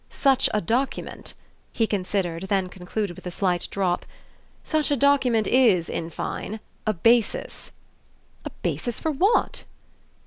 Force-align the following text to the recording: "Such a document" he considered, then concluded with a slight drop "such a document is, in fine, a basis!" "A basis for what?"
"Such 0.09 0.49
a 0.51 0.61
document" 0.61 1.35
he 1.71 1.85
considered, 1.85 2.45
then 2.47 2.69
concluded 2.69 3.15
with 3.15 3.27
a 3.27 3.29
slight 3.29 3.67
drop 3.69 4.03
"such 4.63 4.89
a 4.89 4.97
document 4.97 5.45
is, 5.45 5.89
in 5.89 6.09
fine, 6.09 6.59
a 6.87 6.93
basis!" 6.95 7.71
"A 8.43 8.49
basis 8.63 8.99
for 8.99 9.11
what?" 9.11 9.63